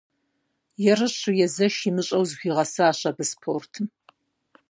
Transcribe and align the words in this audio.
Ерыщу, 0.91 1.33
езэш 1.45 1.75
имыщӏэу 1.89 2.23
зыхуигъэсащ 2.29 2.99
абы 3.09 3.23
спортым. 3.29 3.85